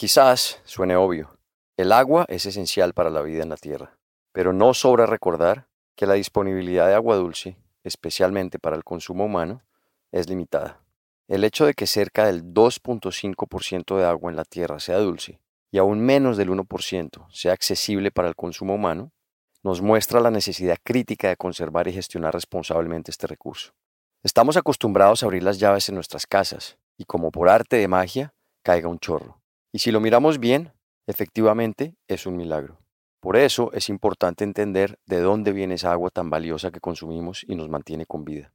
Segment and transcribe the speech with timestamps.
[0.00, 1.36] Quizás suene obvio,
[1.76, 3.98] el agua es esencial para la vida en la Tierra,
[4.32, 9.60] pero no sobra recordar que la disponibilidad de agua dulce, especialmente para el consumo humano,
[10.10, 10.80] es limitada.
[11.28, 15.38] El hecho de que cerca del 2.5% de agua en la Tierra sea dulce
[15.70, 19.12] y aún menos del 1% sea accesible para el consumo humano,
[19.62, 23.74] nos muestra la necesidad crítica de conservar y gestionar responsablemente este recurso.
[24.22, 28.32] Estamos acostumbrados a abrir las llaves en nuestras casas y como por arte de magia
[28.62, 29.39] caiga un chorro.
[29.72, 30.72] Y si lo miramos bien,
[31.06, 32.78] efectivamente es un milagro.
[33.20, 37.54] Por eso es importante entender de dónde viene esa agua tan valiosa que consumimos y
[37.54, 38.52] nos mantiene con vida.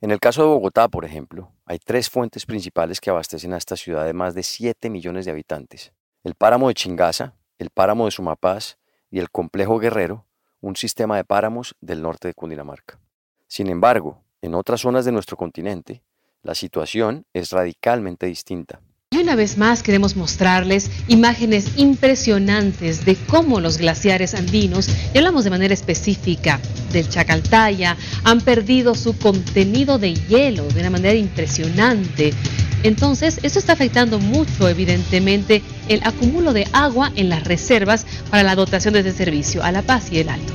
[0.00, 3.76] En el caso de Bogotá, por ejemplo, hay tres fuentes principales que abastecen a esta
[3.76, 5.92] ciudad de más de 7 millones de habitantes.
[6.24, 8.78] El páramo de Chingaza, el páramo de Sumapaz
[9.10, 10.24] y el complejo Guerrero,
[10.60, 13.00] un sistema de páramos del norte de Cundinamarca.
[13.46, 16.02] Sin embargo, en otras zonas de nuestro continente,
[16.42, 18.80] la situación es radicalmente distinta.
[19.10, 25.44] Y una vez más queremos mostrarles imágenes impresionantes de cómo los glaciares andinos, y hablamos
[25.44, 26.60] de manera específica
[26.92, 32.34] del Chacaltaya, han perdido su contenido de hielo de una manera impresionante.
[32.82, 38.56] Entonces, eso está afectando mucho, evidentemente, el acumulo de agua en las reservas para la
[38.56, 40.52] dotación de este servicio a La Paz y el Alto.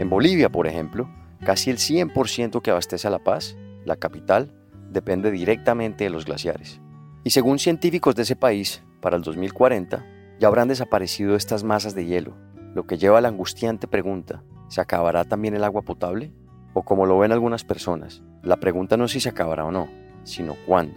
[0.00, 1.10] En Bolivia, por ejemplo,
[1.44, 4.50] casi el 100% que abastece a La Paz, la capital,
[4.94, 6.80] depende directamente de los glaciares.
[7.24, 10.06] Y según científicos de ese país, para el 2040
[10.40, 12.34] ya habrán desaparecido estas masas de hielo,
[12.74, 16.32] lo que lleva a la angustiante pregunta, ¿se acabará también el agua potable?
[16.72, 19.88] O como lo ven algunas personas, la pregunta no es si se acabará o no,
[20.24, 20.96] sino cuándo.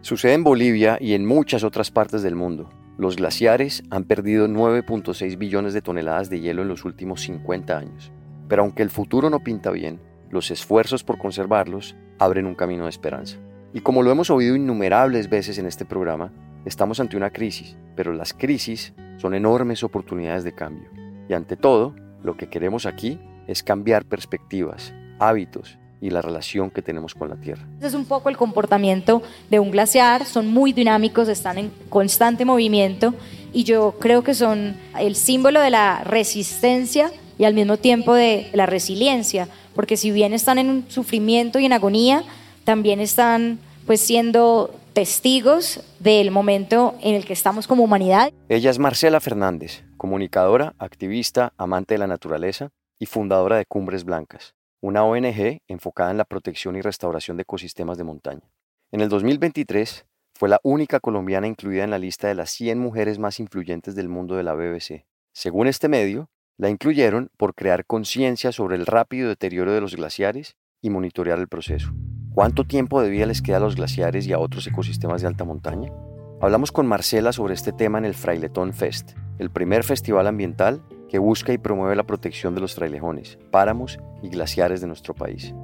[0.00, 2.70] Sucede en Bolivia y en muchas otras partes del mundo.
[2.98, 8.12] Los glaciares han perdido 9.6 billones de toneladas de hielo en los últimos 50 años.
[8.48, 12.90] Pero aunque el futuro no pinta bien, los esfuerzos por conservarlos abren un camino de
[12.90, 13.36] esperanza.
[13.74, 16.30] Y como lo hemos oído innumerables veces en este programa,
[16.64, 20.88] estamos ante una crisis, pero las crisis son enormes oportunidades de cambio.
[21.28, 26.82] Y ante todo, lo que queremos aquí es cambiar perspectivas, hábitos y la relación que
[26.82, 27.64] tenemos con la Tierra.
[27.80, 33.14] Es un poco el comportamiento de un glaciar, son muy dinámicos, están en constante movimiento
[33.52, 38.48] y yo creo que son el símbolo de la resistencia y al mismo tiempo de
[38.52, 42.24] la resiliencia, porque si bien están en sufrimiento y en agonía,
[42.64, 48.32] también están pues siendo testigos del momento en el que estamos como humanidad.
[48.48, 54.54] Ella es Marcela Fernández, comunicadora, activista, amante de la naturaleza y fundadora de Cumbres Blancas,
[54.80, 58.52] una ONG enfocada en la protección y restauración de ecosistemas de montaña.
[58.90, 60.04] En el 2023
[60.38, 64.08] fue la única colombiana incluida en la lista de las 100 mujeres más influyentes del
[64.08, 65.06] mundo de la BBC.
[65.32, 66.28] Según este medio,
[66.58, 71.48] la incluyeron por crear conciencia sobre el rápido deterioro de los glaciares y monitorear el
[71.48, 71.92] proceso.
[72.34, 75.44] ¿Cuánto tiempo de vida les queda a los glaciares y a otros ecosistemas de alta
[75.44, 75.92] montaña?
[76.40, 81.18] Hablamos con Marcela sobre este tema en el Frailetón Fest, el primer festival ambiental que
[81.18, 85.54] busca y promueve la protección de los frailejones, páramos y glaciares de nuestro país.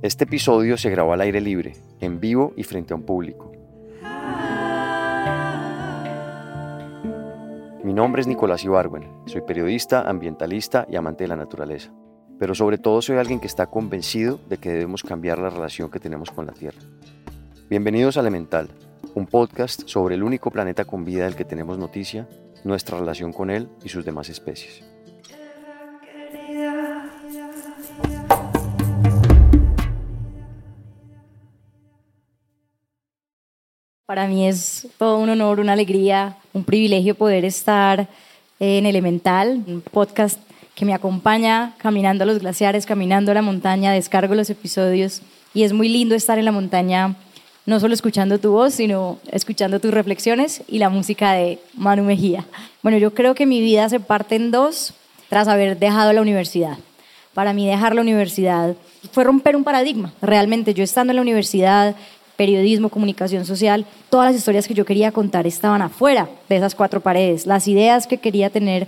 [0.00, 3.51] Este episodio se grabó al aire libre, en vivo y frente a un público.
[7.84, 11.92] Mi nombre es Nicolás Ibargüen, soy periodista, ambientalista y amante de la naturaleza
[12.42, 16.00] pero sobre todo soy alguien que está convencido de que debemos cambiar la relación que
[16.00, 16.80] tenemos con la Tierra.
[17.70, 18.68] Bienvenidos a Elemental,
[19.14, 22.28] un podcast sobre el único planeta con vida del que tenemos noticia,
[22.64, 24.91] nuestra relación con él y sus demás especies.
[34.12, 38.08] Para mí es todo un honor, una alegría, un privilegio poder estar
[38.60, 40.38] en Elemental, un podcast
[40.74, 45.22] que me acompaña caminando a los glaciares, caminando a la montaña, descargo los episodios
[45.54, 47.16] y es muy lindo estar en la montaña,
[47.64, 52.44] no solo escuchando tu voz, sino escuchando tus reflexiones y la música de Manu Mejía.
[52.82, 54.92] Bueno, yo creo que mi vida se parte en dos
[55.30, 56.76] tras haber dejado la universidad.
[57.32, 58.76] Para mí dejar la universidad
[59.10, 60.12] fue romper un paradigma.
[60.20, 61.96] Realmente yo estando en la universidad,
[62.36, 67.00] periodismo, comunicación social, todas las historias que yo quería contar estaban afuera de esas cuatro
[67.00, 67.46] paredes.
[67.46, 68.86] Las ideas que quería tener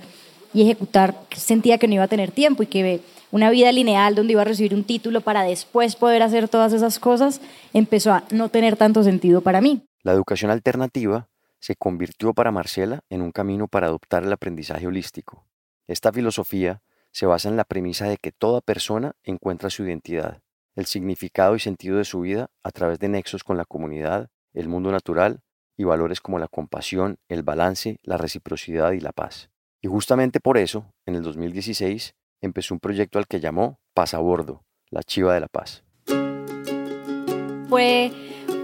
[0.55, 3.01] y ejecutar, sentía que no iba a tener tiempo y que
[3.33, 7.01] una vida lineal donde iba a recibir un título para después poder hacer todas esas
[7.01, 7.41] cosas
[7.73, 9.83] empezó a no tener tanto sentido para mí.
[10.05, 15.45] La educación alternativa se convirtió para Marcela en un camino para adoptar el aprendizaje holístico.
[15.89, 20.43] Esta filosofía se basa en la premisa de que toda persona encuentra su identidad,
[20.77, 24.69] el significado y sentido de su vida a través de nexos con la comunidad, el
[24.69, 25.41] mundo natural
[25.77, 29.51] y valores como la compasión, el balance, la reciprocidad y la paz.
[29.83, 34.19] Y justamente por eso, en el 2016, empezó un proyecto al que llamó Paz a
[34.19, 35.83] Bordo, la Chiva de la Paz.
[37.69, 38.13] Fue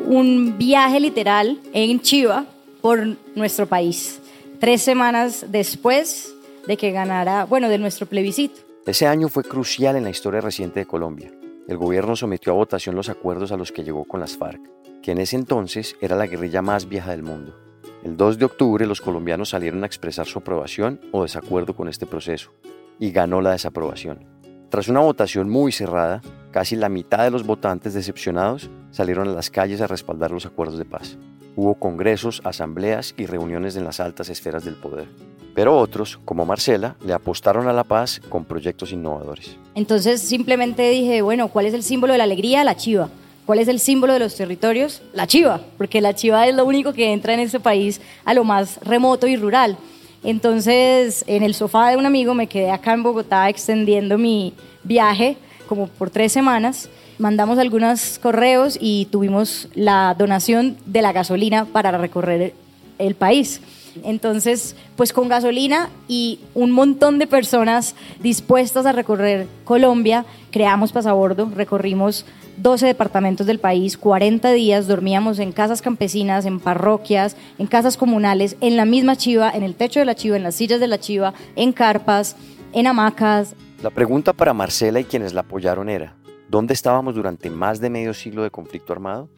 [0.06, 2.46] un viaje literal en Chiva
[2.80, 4.20] por nuestro país,
[4.60, 6.34] tres semanas después
[6.66, 8.60] de que ganara, bueno, de nuestro plebiscito.
[8.86, 11.30] Ese año fue crucial en la historia reciente de Colombia.
[11.68, 14.60] El gobierno sometió a votación los acuerdos a los que llegó con las FARC,
[15.02, 17.54] que en ese entonces era la guerrilla más vieja del mundo.
[18.02, 22.06] El 2 de octubre los colombianos salieron a expresar su aprobación o desacuerdo con este
[22.06, 22.52] proceso,
[22.98, 24.26] y ganó la desaprobación.
[24.70, 29.50] Tras una votación muy cerrada, casi la mitad de los votantes decepcionados salieron a las
[29.50, 31.18] calles a respaldar los acuerdos de paz.
[31.62, 35.08] Hubo congresos, asambleas y reuniones en las altas esferas del poder.
[35.54, 39.58] Pero otros, como Marcela, le apostaron a la paz con proyectos innovadores.
[39.74, 42.64] Entonces simplemente dije, bueno, ¿cuál es el símbolo de la alegría?
[42.64, 43.10] La chiva.
[43.44, 45.02] ¿Cuál es el símbolo de los territorios?
[45.12, 48.42] La chiva, porque la chiva es lo único que entra en este país a lo
[48.42, 49.76] más remoto y rural.
[50.24, 55.36] Entonces, en el sofá de un amigo me quedé acá en Bogotá extendiendo mi viaje
[55.68, 56.88] como por tres semanas.
[57.20, 62.54] Mandamos algunos correos y tuvimos la donación de la gasolina para recorrer
[62.98, 63.60] el país.
[64.04, 71.50] Entonces, pues con gasolina y un montón de personas dispuestas a recorrer Colombia, creamos pasabordo,
[71.54, 72.24] recorrimos
[72.56, 78.56] 12 departamentos del país, 40 días, dormíamos en casas campesinas, en parroquias, en casas comunales,
[78.62, 80.98] en la misma chiva, en el techo de la chiva, en las sillas de la
[80.98, 82.34] chiva, en carpas,
[82.72, 83.54] en hamacas.
[83.82, 86.14] La pregunta para Marcela y quienes la apoyaron era,
[86.50, 89.28] ¿dónde estábamos durante más de medio siglo de conflicto armado?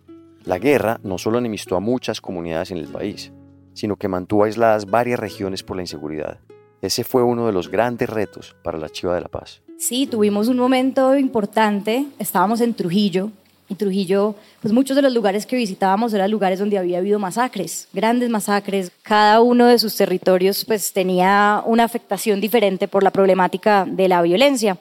[0.45, 3.33] La guerra no solo enemistó a muchas comunidades en el país,
[3.75, 6.41] sino que mantuvo aisladas varias regiones por la inseguridad.
[6.81, 9.63] Ese fue uno de los grandes retos para la Chiva de la Paz.
[9.77, 13.31] Sí, tuvimos un momento importante, estábamos en Trujillo,
[13.77, 18.31] Trujillo, pues muchos de los lugares que visitábamos eran lugares donde había habido masacres, grandes
[18.31, 18.91] masacres.
[19.03, 24.23] Cada uno de sus territorios pues tenía una afectación diferente por la problemática de la
[24.23, 24.79] violencia.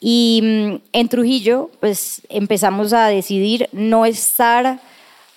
[0.00, 4.80] Y mm, en Trujillo pues empezamos a decidir no estar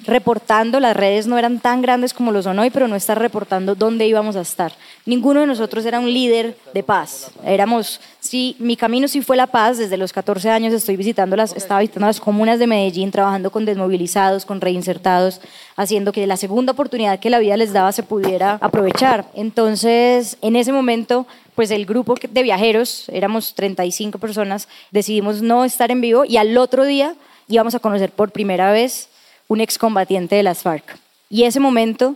[0.06, 3.74] reportando, las redes no eran tan grandes como lo son hoy, pero no estar reportando
[3.74, 4.72] dónde íbamos a estar.
[5.06, 7.32] Ninguno de nosotros era un líder de paz.
[7.44, 9.78] Éramos, sí, mi camino sí fue la paz.
[9.78, 13.66] Desde los 14 años estoy visitando las, estaba visitando las comunas de Medellín, trabajando con
[13.66, 15.42] desmovilizados, con reinsertados,
[15.76, 19.26] haciendo que la segunda oportunidad que la vida les daba se pudiera aprovechar.
[19.34, 25.90] Entonces, en ese momento, pues el grupo de viajeros, éramos 35 personas, decidimos no estar
[25.90, 27.16] en vivo y al otro día
[27.48, 29.10] íbamos a conocer por primera vez
[29.48, 30.98] un excombatiente de las FARC.
[31.30, 32.16] Y ese momento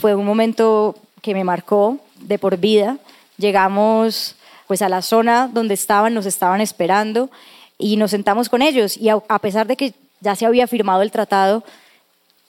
[0.00, 2.98] fue un momento que me marcó de por vida.
[3.36, 4.36] Llegamos
[4.66, 7.30] pues a la zona donde estaban, nos estaban esperando
[7.78, 8.96] y nos sentamos con ellos.
[8.96, 11.64] Y a, pesar de que ya se había firmado el tratado,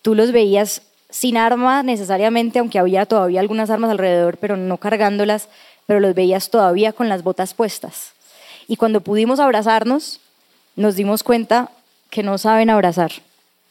[0.01, 5.49] tú los veías sin arma necesariamente, aunque había todavía algunas armas alrededor, pero no cargándolas,
[5.85, 8.13] pero los veías todavía con las botas puestas.
[8.67, 10.19] Y cuando pudimos abrazarnos,
[10.75, 11.71] nos dimos cuenta
[12.09, 13.11] que no saben abrazar.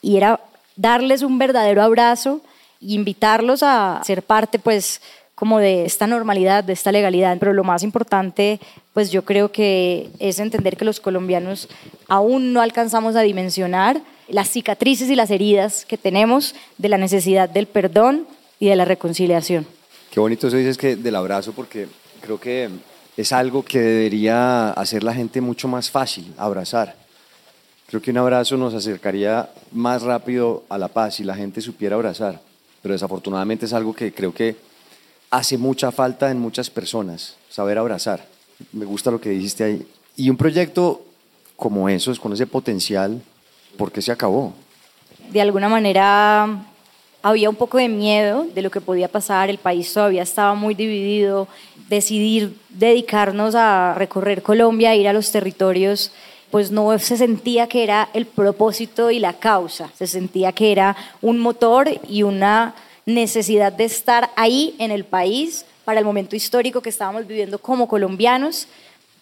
[0.03, 0.41] Y era
[0.77, 2.41] darles un verdadero abrazo
[2.81, 5.01] e invitarlos a ser parte, pues,
[5.35, 7.37] como de esta normalidad, de esta legalidad.
[7.39, 8.61] Pero lo más importante,
[8.93, 11.69] pues yo creo que es entender que los colombianos
[12.09, 17.49] aún no alcanzamos a dimensionar las cicatrices y las heridas que tenemos de la necesidad
[17.49, 18.27] del perdón
[18.59, 19.67] y de la reconciliación.
[20.11, 21.89] Qué bonito eso dices que del abrazo, porque
[22.21, 22.69] creo que
[23.17, 26.97] es algo que debería hacer la gente mucho más fácil, abrazar.
[27.91, 31.97] Creo que un abrazo nos acercaría más rápido a la paz si la gente supiera
[31.97, 32.41] abrazar,
[32.83, 34.55] pero desafortunadamente es algo que creo que
[35.29, 38.25] hace mucha falta en muchas personas, saber abrazar.
[38.73, 39.89] Me gusta lo que dijiste ahí.
[40.17, 41.03] Y un proyecto
[41.57, 43.21] como eso, con ese potencial,
[43.77, 44.53] ¿por qué se acabó?
[45.33, 46.63] De alguna manera
[47.23, 50.77] había un poco de miedo de lo que podía pasar, el país todavía estaba muy
[50.77, 51.49] dividido,
[51.89, 56.13] decidir dedicarnos a recorrer Colombia, ir a los territorios
[56.51, 60.97] pues no se sentía que era el propósito y la causa, se sentía que era
[61.23, 62.75] un motor y una
[63.07, 67.89] necesidad de estar ahí en el país para el momento histórico que estábamos viviendo como
[67.89, 68.69] colombianos,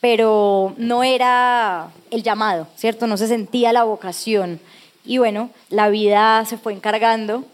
[0.01, 3.07] pero no era el llamado, ¿cierto?
[3.07, 4.61] No se sentía la vocación.
[5.05, 7.45] Y bueno, la vida se fue encargando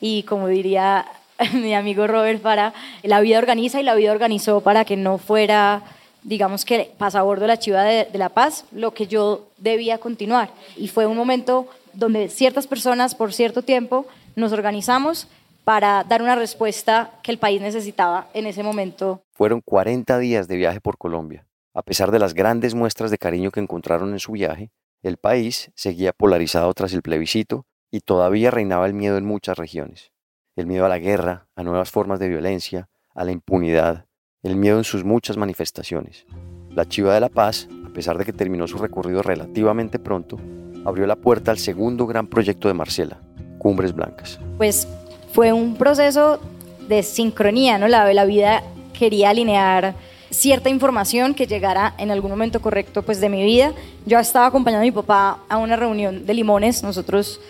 [0.00, 1.06] y como diría
[1.52, 5.82] mi amigo Robert para la vida organiza y la vida organizó para que no fuera
[6.26, 10.50] digamos que pasa a bordo la Chiva de, La Paz, lo que yo debía continuar.
[10.76, 15.28] Y fue un momento donde ciertas personas por cierto tiempo nos organizamos
[15.64, 19.22] para dar una respuesta que el país necesitaba en ese momento.
[19.32, 21.46] Fueron 40 días de viaje por Colombia.
[21.72, 24.70] A pesar de las grandes muestras de cariño que encontraron en su viaje,
[25.02, 30.10] el país seguía polarizado tras el plebiscito y todavía reinaba el miedo en muchas regiones.
[30.56, 34.05] El miedo a la guerra, a nuevas formas de violencia, a la impunidad,
[34.46, 36.24] el miedo en sus muchas manifestaciones.
[36.74, 40.38] La Chiva de la Paz, a pesar de que terminó su recorrido relativamente pronto,
[40.84, 43.18] abrió la puerta al segundo gran proyecto de Marcela,
[43.58, 44.38] Cumbres Blancas?
[44.56, 44.86] Pues
[45.32, 46.40] fue un proceso
[46.88, 47.88] de sincronía, ¿no?
[47.88, 48.62] La, la vida
[48.96, 49.94] quería alinear
[50.30, 53.72] cierta información que llegara en algún momento correcto pues de mi vida.
[54.06, 56.82] Yo estaba acompañando a mi papá a una reunión de limones.
[56.82, 57.40] Nosotros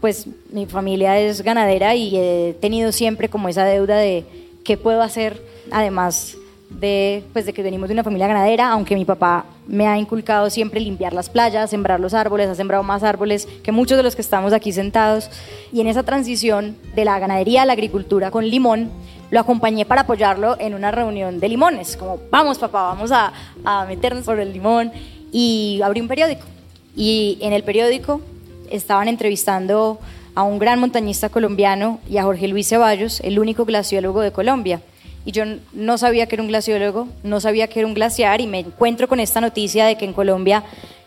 [0.00, 4.24] pues mi familia es ganadera y he tenido siempre como esa deuda de
[4.64, 6.36] qué puedo hacer además
[6.70, 10.50] de, pues de que venimos de una familia ganadera, aunque mi papá me ha inculcado
[10.50, 14.14] siempre limpiar las playas, sembrar los árboles, ha sembrado más árboles que muchos de los
[14.14, 15.30] que estamos aquí sentados.
[15.72, 18.90] Y en esa transición de la ganadería a la agricultura con limón,
[19.30, 23.32] lo acompañé para apoyarlo en una reunión de limones, como vamos papá, vamos a,
[23.64, 24.92] a meternos por el limón.
[25.32, 26.44] Y abrí un periódico.
[26.94, 28.20] Y en el periódico
[28.70, 29.98] estaban entrevistando
[30.34, 34.80] a un gran montañista colombiano y a Jorge Luis Ceballos, el único glaciólogo de Colombia.
[35.26, 35.42] Y yo
[35.72, 39.08] no sabía que era un glaciólogo, no sabía que era un glaciar y me encuentro
[39.08, 40.62] con esta noticia de que en Colombia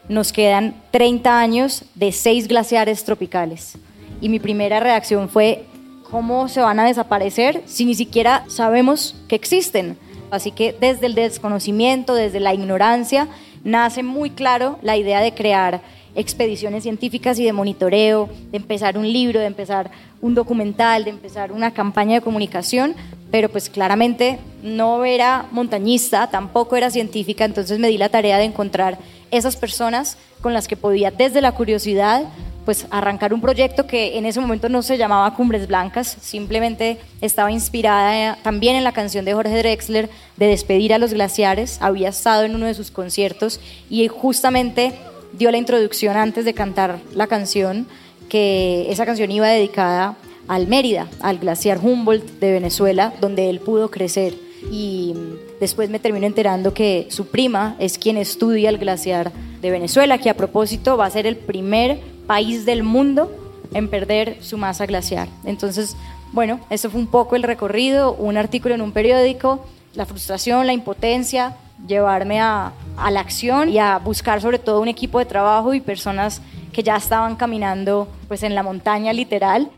[0.10, 3.78] nos quedan 30 años de seis glaciares tropicales.
[4.20, 5.64] Y mi primera reacción fue,
[6.12, 9.98] ¿cómo se van a desaparecer si ni siquiera sabemos que existen?
[10.32, 13.30] Así que desde el desconocimiento, desde la ignorancia,
[13.64, 15.80] nace muy claro la idea de crear
[16.16, 21.52] expediciones científicas y de monitoreo, de empezar un libro, de empezar un documental, de empezar
[21.52, 22.96] una campaña de comunicación,
[23.32, 28.46] pero pues claramente no era montañista, tampoco era científica, entonces me di la tarea de
[28.46, 28.98] encontrar
[29.32, 32.24] esas personas con las que podía desde la curiosidad
[32.66, 37.52] pues arrancar un proyecto que en ese momento no se llamaba Cumbres Blancas, simplemente estaba
[37.52, 42.44] inspirada también en la canción de Jorge Drexler de despedir a los glaciares, había estado
[42.44, 44.94] en uno de sus conciertos y justamente
[45.34, 47.88] dio la introducción antes de cantar la canción,
[48.28, 50.16] que esa canción iba dedicada
[50.48, 54.34] al Mérida, al glaciar Humboldt de Venezuela, donde él pudo crecer.
[54.72, 55.14] Y
[55.60, 59.32] después me termino enterando que su prima es quien estudia el glaciar
[59.62, 63.32] de Venezuela, que a propósito va a ser el primer país del mundo
[63.74, 65.28] en perder su masa glaciar.
[65.46, 65.96] Entonces,
[66.32, 70.74] bueno, eso fue un poco el recorrido, un artículo en un periódico, la frustración, la
[70.74, 71.56] impotencia,
[71.88, 72.74] llevarme a,
[73.12, 76.42] la acción y a buscar sobre todo un equipo de trabajo y personas
[76.74, 79.72] que ya estaban caminando pues en la montaña literal.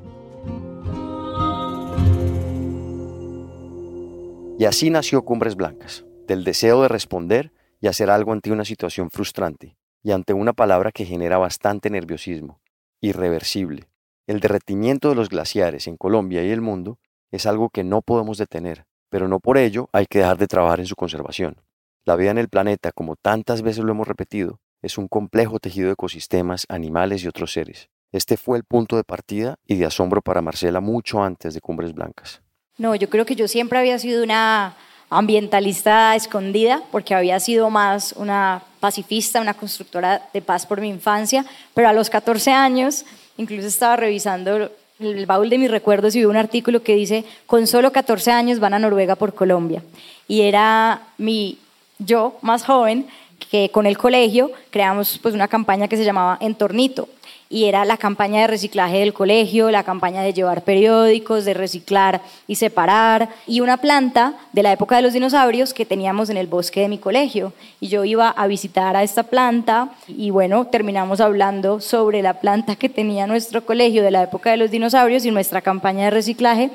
[4.58, 9.10] Y así nació Cumbres Blancas, del deseo de responder y hacer algo ante una situación
[9.10, 12.62] frustrante y ante una palabra que genera bastante nerviosismo,
[13.02, 13.88] irreversible.
[14.28, 17.00] El derretimiento de los glaciares en Colombia y el mundo
[17.32, 20.80] es algo que no podemos detener, pero no por ello hay que dejar de trabajar
[20.80, 21.58] en su conservación.
[22.04, 25.88] La vida en el planeta, como tantas veces lo hemos repetido, es un complejo tejido
[25.88, 27.90] de ecosistemas, animales y otros seres.
[28.12, 31.94] Este fue el punto de partida y de asombro para Marcela mucho antes de Cumbres
[31.94, 32.42] Blancas.
[32.80, 34.76] No, yo creo que yo siempre había sido una
[35.12, 41.46] ambientalista escondida, porque había sido más una pacifista, una constructora de paz por mi infancia,
[41.76, 43.06] pero a los 14 años,
[43.38, 47.68] incluso estaba revisando el baúl de mis recuerdos y vi un artículo que dice, con
[47.68, 49.84] solo 14 años van a Noruega por Colombia.
[50.28, 51.60] Y era mi
[52.06, 53.08] yo más joven
[53.50, 57.08] que con el colegio creamos pues una campaña que se llamaba Entornito
[57.52, 62.22] y era la campaña de reciclaje del colegio, la campaña de llevar periódicos, de reciclar
[62.48, 66.48] y separar, y una planta de la época de los dinosaurios que teníamos en el
[66.48, 67.52] bosque de mi colegio.
[67.82, 72.78] Y yo iba a visitar a esta planta y bueno, terminamos hablando sobre la planta
[72.78, 76.72] que tenía nuestro colegio de la época de los dinosaurios y nuestra campaña de reciclaje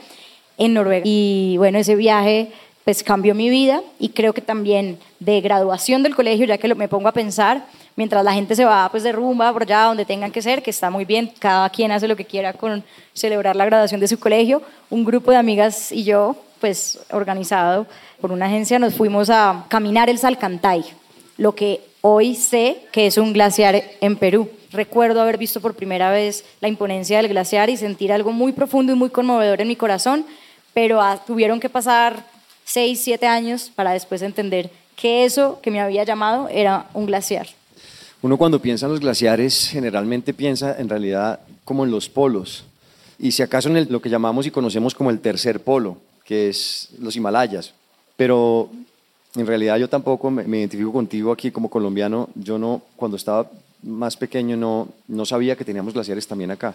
[0.59, 1.05] en Noruega.
[1.07, 2.53] Y bueno, ese viaje
[2.87, 6.87] pues cambió mi vida y creo que también de graduación del colegio, ya que me
[6.87, 7.67] pongo a pensar,
[7.97, 10.71] mientras la gente se va pues de rumba por allá donde tengan que ser, que
[10.71, 14.21] está muy bien, cada quien hace lo que quiera con celebrar la graduación de su
[14.21, 17.89] colegio, un grupo de amigas y yo, pues organizado
[18.21, 20.85] por una agencia, nos fuimos a caminar el Salcantay,
[21.39, 24.49] lo que hoy sé que es un glaciar en Perú.
[24.71, 28.93] Recuerdo haber visto por primera vez la imponencia del glaciar y sentir algo muy profundo
[28.93, 30.25] y muy conmovedor en mi corazón,
[30.73, 32.36] pero tuvieron que pasar
[32.67, 37.47] seis, siete años para después entender que eso que me había llamado era un glaciar.
[38.21, 42.65] Uno cuando piensa en los glaciares generalmente piensa en realidad como en los polos
[43.19, 46.89] y si acaso en lo que llamamos y conocemos como el tercer polo, que es
[46.99, 47.73] los Himalayas.
[48.17, 48.69] Pero
[49.35, 52.29] en realidad yo tampoco me, me identifico contigo aquí como colombiano.
[52.35, 53.51] Yo no, cuando estaba
[53.83, 56.75] más pequeño no, no sabía que teníamos glaciares también acá.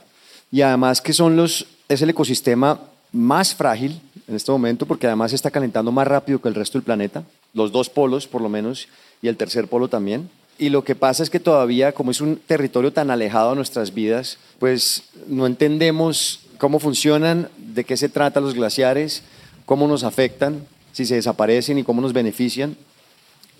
[0.51, 2.79] Y además que son los, es el ecosistema
[3.12, 6.83] más frágil en este momento porque además está calentando más rápido que el resto del
[6.83, 7.23] planeta,
[7.53, 8.87] los dos polos por lo menos
[9.21, 10.29] y el tercer polo también.
[10.57, 13.93] Y lo que pasa es que todavía, como es un territorio tan alejado de nuestras
[13.93, 19.23] vidas, pues no entendemos cómo funcionan, de qué se tratan los glaciares,
[19.65, 22.75] cómo nos afectan, si se desaparecen y cómo nos benefician.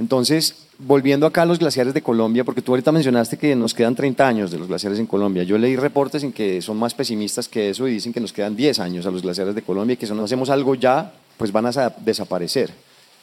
[0.02, 3.94] Entonces, volviendo acá a los glaciares de Colombia, porque tú ahorita mencionaste que nos quedan
[3.94, 5.44] 30 años de los glaciares en Colombia.
[5.44, 8.56] Yo leí reportes en que son más pesimistas que eso y dicen que nos quedan
[8.56, 11.52] 10 años a los glaciares de Colombia y que si no hacemos algo ya, pues
[11.52, 12.72] van a desaparecer.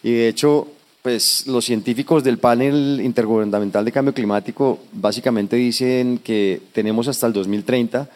[0.05, 0.69] Y de hecho,
[1.03, 7.33] pues los científicos del panel intergubernamental de cambio climático básicamente dicen que tenemos hasta el
[7.33, 8.09] 2030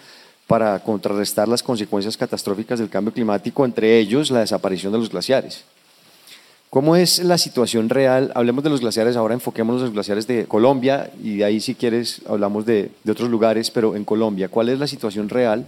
[0.47, 5.65] para contrarrestar las consecuencias catastróficas del cambio climático, entre ellos la desaparición de los glaciares.
[6.73, 8.33] ¿Cómo es la situación real?
[8.35, 11.75] Hablemos de los glaciares, ahora enfoquémonos en los glaciares de Colombia y de ahí si
[11.75, 15.67] quieres hablamos de, de otros lugares, pero en Colombia, ¿cuál es la situación real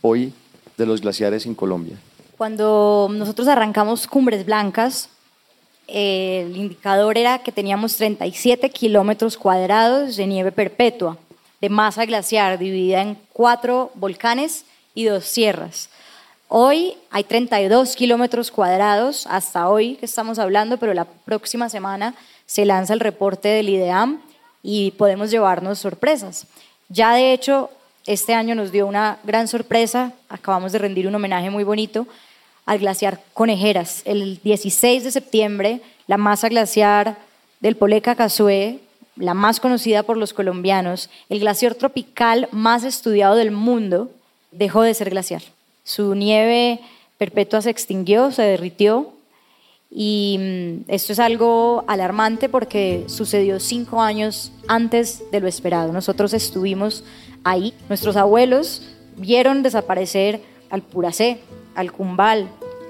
[0.00, 0.32] hoy
[0.76, 1.96] de los glaciares en Colombia?
[2.38, 5.08] Cuando nosotros arrancamos Cumbres Blancas,
[5.88, 11.18] el indicador era que teníamos 37 kilómetros cuadrados de nieve perpetua,
[11.60, 15.88] de masa glaciar dividida en cuatro volcanes y dos sierras.
[16.56, 22.14] Hoy hay 32 kilómetros cuadrados, hasta hoy que estamos hablando, pero la próxima semana
[22.46, 24.20] se lanza el reporte del IDEAM
[24.62, 26.46] y podemos llevarnos sorpresas.
[26.88, 27.70] Ya de hecho,
[28.06, 32.06] este año nos dio una gran sorpresa, acabamos de rendir un homenaje muy bonito
[32.66, 34.02] al glaciar Conejeras.
[34.04, 37.16] El 16 de septiembre, la masa glaciar
[37.58, 38.78] del Poleca Casué,
[39.16, 44.12] la más conocida por los colombianos, el glaciar tropical más estudiado del mundo,
[44.52, 45.42] dejó de ser glaciar.
[45.84, 46.80] Su nieve
[47.18, 49.14] perpetua se extinguió, se derritió,
[49.96, 55.92] y mm, esto es algo alarmante porque sucedió cinco años antes de lo esperado.
[55.92, 57.04] Nosotros estuvimos
[57.44, 58.82] ahí, nuestros abuelos
[59.16, 61.38] vieron desaparecer al Puracé,
[61.76, 62.48] al Cumbal,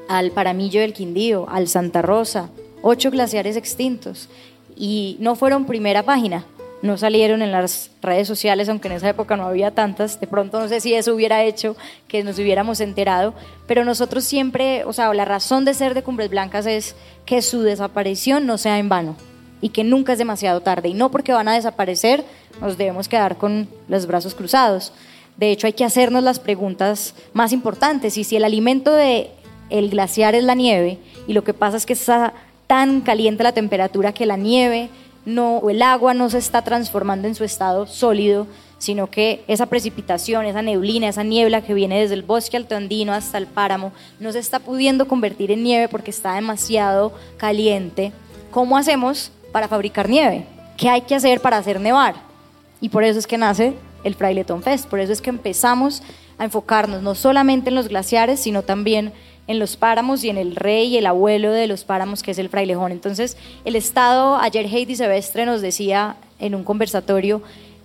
[0.09, 2.49] al Paramillo del Quindío, al Santa Rosa,
[2.81, 4.31] ocho glaciares extintos.
[4.75, 6.47] Y no fueron primera página,
[6.85, 10.21] no salieron en las redes sociales, aunque en esa época no había tantas.
[10.21, 11.77] De pronto no sé si eso hubiera hecho
[12.09, 13.33] que nos hubiéramos enterado,
[13.67, 17.63] pero nosotros siempre, o sea, la razón de ser de Cumbres Blancas es que su
[17.63, 19.17] desaparición no sea en vano
[19.63, 20.91] y que nunca es demasiado tarde.
[20.91, 22.23] Y no porque van a desaparecer
[22.61, 24.93] nos debemos quedar con los brazos cruzados.
[25.39, 28.19] De hecho, hay que hacernos las preguntas más importantes.
[28.19, 29.31] Y si el alimento del
[29.71, 32.35] el glaciar es la nieve, y lo que pasa es que está
[32.67, 34.91] tan caliente la temperatura que la nieve
[35.25, 38.47] no, el agua no se está transformando en su estado sólido,
[38.79, 43.39] sino que esa precipitación, esa neblina, esa niebla que viene desde el bosque altandino hasta
[43.39, 48.13] el páramo, no se está pudiendo convertir en nieve porque está demasiado caliente.
[48.51, 50.47] ¿Cómo hacemos para fabricar nieve?
[50.77, 52.17] ¿Qué hay que hacer para hacer nevar?
[52.81, 54.87] Y por eso es que nace el Fraileton Fest.
[54.87, 56.03] Por eso es que empezamos
[56.37, 59.13] a enfocarnos no solamente en los glaciares, sino también
[59.47, 62.39] en los páramos y en el rey y el abuelo de los páramos, que es
[62.39, 62.93] el frailejón.
[62.93, 67.43] Entonces, el Estado, ayer Heidi Sebestre nos decía en un conversatorio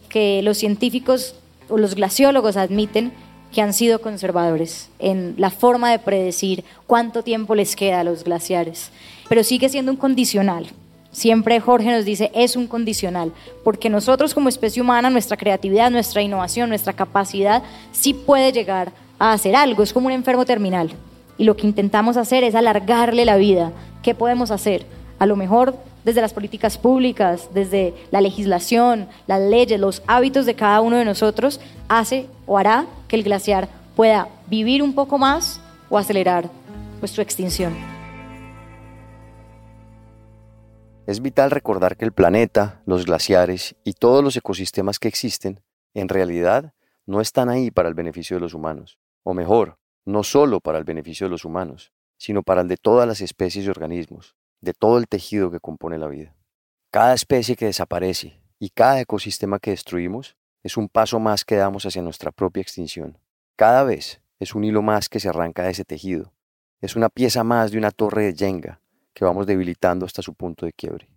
[0.07, 1.35] que los científicos
[1.67, 3.11] o los glaciólogos admiten
[3.53, 8.23] que han sido conservadores en la forma de predecir cuánto tiempo les queda a los
[8.23, 8.91] glaciares,
[9.27, 10.67] pero sigue siendo un condicional.
[11.11, 16.21] Siempre Jorge nos dice, es un condicional, porque nosotros como especie humana, nuestra creatividad, nuestra
[16.21, 20.91] innovación, nuestra capacidad, sí puede llegar a hacer algo, es como un enfermo terminal.
[21.39, 23.71] Y lo que intentamos hacer es alargarle la vida.
[24.03, 24.85] ¿Qué podemos hacer?
[25.19, 25.73] A lo mejor
[26.03, 31.05] desde las políticas públicas, desde la legislación, las leyes, los hábitos de cada uno de
[31.05, 36.49] nosotros, hace o hará que el glaciar pueda vivir un poco más o acelerar
[36.99, 37.73] pues, su extinción.
[41.07, 45.61] Es vital recordar que el planeta, los glaciares y todos los ecosistemas que existen,
[45.93, 46.73] en realidad,
[47.05, 49.78] no están ahí para el beneficio de los humanos, o mejor,
[50.09, 53.65] no solo para el beneficio de los humanos, sino para el de todas las especies
[53.65, 56.35] y organismos, de todo el tejido que compone la vida.
[56.91, 61.85] Cada especie que desaparece y cada ecosistema que destruimos es un paso más que damos
[61.85, 63.19] hacia nuestra propia extinción.
[63.55, 66.33] Cada vez es un hilo más que se arranca de ese tejido,
[66.81, 68.81] es una pieza más de una torre de Jenga
[69.13, 71.07] que vamos debilitando hasta su punto de quiebre.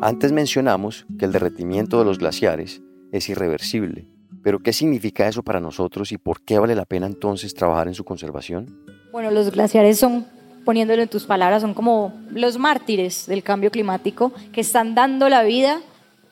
[0.00, 2.80] Antes mencionamos que el derretimiento de los glaciares
[3.12, 4.09] es irreversible,
[4.42, 7.94] pero ¿qué significa eso para nosotros y por qué vale la pena entonces trabajar en
[7.94, 8.84] su conservación?
[9.12, 10.26] Bueno, los glaciares son,
[10.64, 15.42] poniéndolo en tus palabras, son como los mártires del cambio climático que están dando la
[15.42, 15.80] vida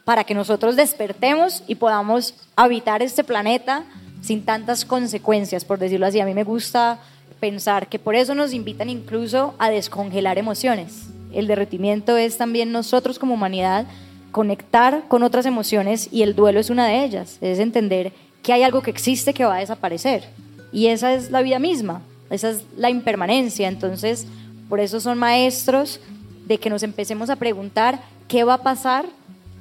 [0.05, 3.85] para que nosotros despertemos y podamos habitar este planeta
[4.23, 6.21] sin tantas consecuencias, por decirlo así.
[6.21, 6.99] A mí me gusta
[7.41, 11.09] pensar que por eso nos invitan incluso a descongelar emociones.
[11.33, 13.87] El derretimiento es también nosotros como humanidad
[14.33, 18.13] conectar con otras emociones y el duelo es una de ellas, es entender
[18.43, 20.25] que hay algo que existe que va a desaparecer.
[20.73, 24.27] Y esa es la vida misma, esa es la impermanencia, entonces
[24.69, 26.01] por eso son maestros
[26.47, 29.07] de que nos empecemos a preguntar qué va a pasar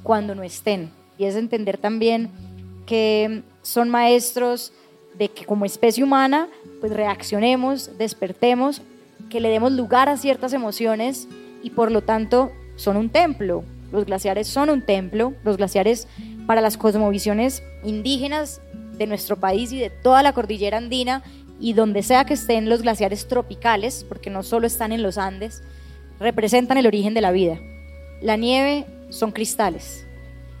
[0.02, 0.90] cuando no estén.
[1.18, 2.30] Y es entender también
[2.86, 4.72] que son maestros
[5.18, 6.48] de que como especie humana
[6.80, 8.82] pues reaccionemos, despertemos
[9.28, 11.28] que le demos lugar a ciertas emociones
[11.62, 13.64] y por lo tanto son un templo.
[13.92, 16.08] Los glaciares son un templo, los glaciares
[16.46, 18.60] para las cosmovisiones indígenas
[18.96, 21.22] de nuestro país y de toda la cordillera andina
[21.60, 25.62] y donde sea que estén los glaciares tropicales, porque no solo están en los Andes,
[26.20, 27.58] representan el origen de la vida.
[28.20, 30.06] La nieve son cristales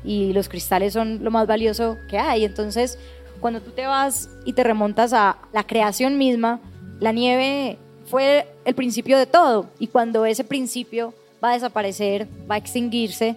[0.04, 2.44] y los cristales son lo más valioso que hay.
[2.44, 2.98] Entonces,
[3.40, 6.60] cuando tú te vas y te remontas a la creación misma,
[7.00, 12.56] la nieve fue el principio de todo y cuando ese principio va a desaparecer, va
[12.56, 13.36] a extinguirse,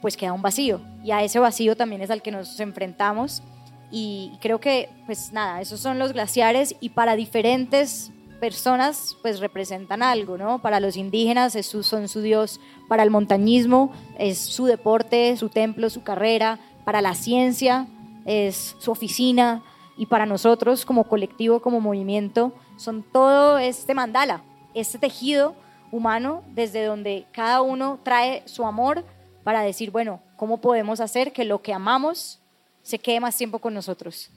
[0.00, 0.80] pues queda un vacío.
[1.04, 3.42] Y a ese vacío también es al que nos enfrentamos.
[3.90, 10.02] Y creo que pues nada, esos son los glaciares y para diferentes personas pues representan
[10.02, 10.60] algo, ¿no?
[10.60, 12.58] Para los indígenas es son su dios,
[12.88, 17.86] para el montañismo es su deporte, su templo, su carrera, para la ciencia
[18.24, 19.62] es su oficina.
[19.98, 25.54] Y para nosotros como colectivo, como movimiento, son todo este mandala, este tejido
[25.92, 29.04] humano desde donde cada uno trae su amor
[29.44, 32.40] para decir, bueno, ¿cómo podemos hacer que lo que amamos
[32.82, 34.28] se quede más tiempo con nosotros.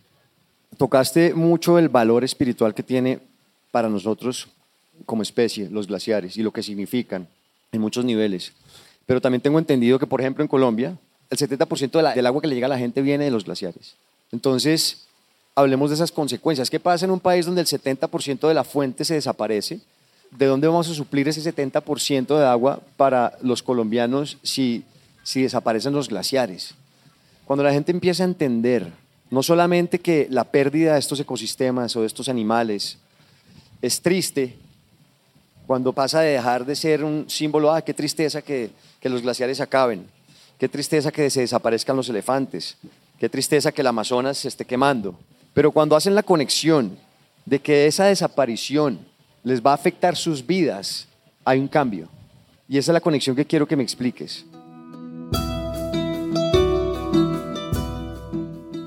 [0.78, 3.20] Tocaste mucho el valor espiritual que tiene
[3.72, 4.48] para nosotros
[5.06, 7.28] como especie los glaciares y lo que significan
[7.72, 8.54] en muchos niveles.
[9.06, 10.98] Pero también tengo entendido que, por ejemplo, en Colombia,
[11.30, 13.96] el 70% del agua que le llega a la gente viene de los glaciares.
[14.32, 15.08] Entonces,
[15.54, 16.70] hablemos de esas consecuencias.
[16.70, 19.80] ¿Qué pasa en un país donde el 70% de la fuente se desaparece?
[20.38, 24.84] ¿De dónde vamos a suplir ese 70% de agua para los colombianos si,
[25.24, 26.76] si desaparecen los glaciares?
[27.46, 28.92] Cuando la gente empieza a entender
[29.30, 32.98] no solamente que la pérdida de estos ecosistemas o de estos animales
[33.82, 34.58] es triste,
[35.66, 39.62] cuando pasa de dejar de ser un símbolo, ah, qué tristeza que, que los glaciares
[39.62, 40.06] acaben,
[40.60, 42.78] qué tristeza que se desaparezcan los elefantes,
[43.20, 45.18] qué tristeza que el Amazonas se esté quemando.
[45.54, 46.98] Pero cuando hacen la conexión
[47.46, 49.00] de que esa desaparición
[49.46, 51.08] les va a afectar sus vidas,
[51.46, 52.10] hay un cambio.
[52.68, 54.44] Y esa es la conexión que quiero que me expliques.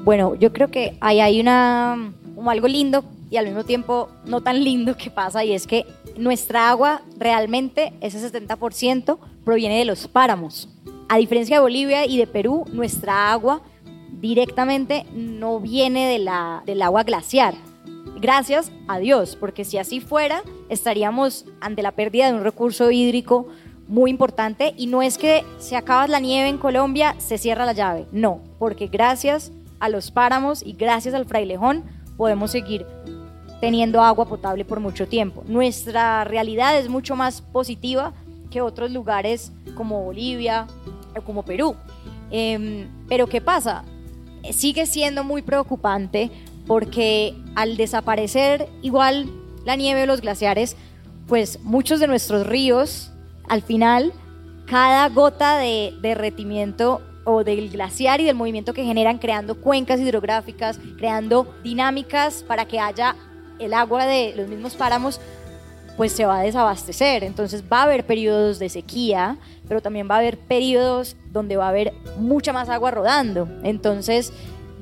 [0.05, 2.13] Bueno, yo creo que ahí hay una,
[2.47, 6.71] algo lindo y al mismo tiempo no tan lindo que pasa y es que nuestra
[6.71, 10.69] agua realmente, ese 70%, proviene de los páramos.
[11.09, 13.63] A diferencia de Bolivia y de Perú, nuestra agua
[14.21, 17.55] directamente no viene de la, del agua glaciar.
[18.21, 23.47] Gracias a Dios, porque si así fuera, estaríamos ante la pérdida de un recurso hídrico
[23.87, 27.75] muy importante y no es que se acaba la nieve en Colombia, se cierra la
[27.75, 31.85] llave, no, porque gracias a los páramos y gracias al frailejón
[32.17, 32.85] podemos seguir
[33.61, 35.45] teniendo agua potable por mucho tiempo.
[35.47, 38.15] Nuestra realidad es mucho más positiva
[38.51, 40.67] que otros lugares como Bolivia
[41.17, 41.77] o como Perú.
[42.33, 43.85] Em, pero ¿qué pasa?
[44.51, 46.31] Sigue siendo muy preocupante
[46.69, 49.27] porque al desaparecer igual
[49.65, 50.77] la nieve o los glaciares,
[51.27, 53.11] pues muchos de nuestros ríos,
[53.49, 54.13] al final,
[54.67, 60.79] cada gota de derretimiento o del glaciar y del movimiento que generan creando cuencas hidrográficas,
[60.97, 63.17] creando dinámicas para que haya
[63.59, 65.21] el agua de los mismos páramos,
[65.97, 67.25] pues se va a desabastecer.
[67.25, 69.37] Entonces va a haber periodos de sequía,
[69.69, 73.49] pero también va a haber periodos donde va a haber mucha más agua rodando.
[73.63, 74.33] Entonces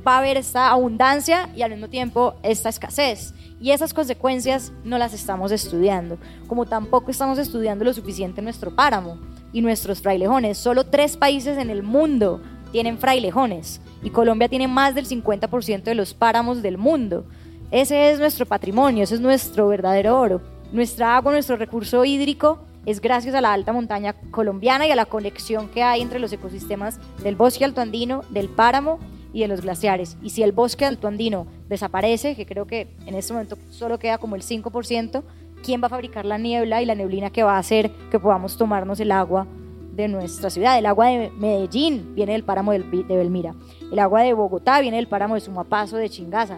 [0.07, 3.35] va a haber esta abundancia y al mismo tiempo esta escasez.
[3.61, 9.19] Y esas consecuencias no las estamos estudiando, como tampoco estamos estudiando lo suficiente nuestro páramo
[9.53, 10.59] y nuestros frailejones.
[10.59, 12.40] Solo tres países en el mundo
[12.71, 17.25] tienen frailejones y Colombia tiene más del 50% de los páramos del mundo.
[17.71, 20.40] Ese es nuestro patrimonio, ese es nuestro verdadero oro.
[20.73, 25.07] Nuestra agua, nuestro recurso hídrico es gracias a la alta montaña colombiana y a la
[25.07, 29.01] conexión que hay entre los ecosistemas del bosque altoandino, del páramo
[29.37, 30.16] y de los glaciares.
[30.22, 34.35] Y si el bosque altoandino desaparece, que creo que en este momento solo queda como
[34.35, 35.22] el 5%,
[35.62, 38.57] quién va a fabricar la niebla y la neblina que va a hacer que podamos
[38.57, 39.46] tomarnos el agua
[39.92, 40.79] de nuestra ciudad.
[40.79, 43.55] El agua de Medellín viene del páramo de Belmira.
[43.92, 46.57] El agua de Bogotá viene del páramo de Sumapazo, de Chingaza.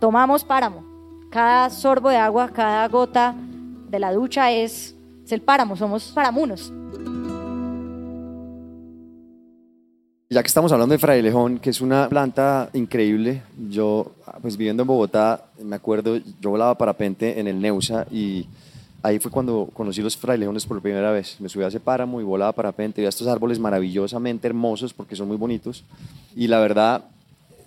[0.00, 0.84] Tomamos páramo.
[1.30, 3.36] Cada sorbo de agua, cada gota
[3.88, 6.72] de la ducha es, es el páramo, somos paramunos.
[10.28, 14.10] Ya que estamos hablando de frailejón, que es una planta increíble, yo,
[14.42, 18.44] pues viviendo en Bogotá, me acuerdo, yo volaba parapente en el Neusa y
[19.04, 21.36] ahí fue cuando conocí los frailejones por primera vez.
[21.38, 25.28] Me subí a ese páramo y volaba parapente, vi estos árboles maravillosamente hermosos porque son
[25.28, 25.84] muy bonitos
[26.34, 27.04] y la verdad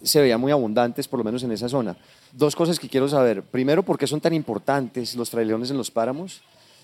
[0.03, 1.95] se veían muy abundantes, por lo menos en esa zona.
[2.33, 3.41] Dos cosas que quiero saber.
[3.41, 6.41] Primero, ¿por qué son tan importantes los frailejones en los páramos?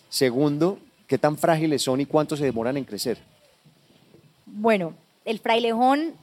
[0.08, 3.18] Segundo, ¿qué tan frágiles son y cuánto se demoran en crecer?
[4.46, 4.94] Bueno,
[5.26, 6.14] el frailejón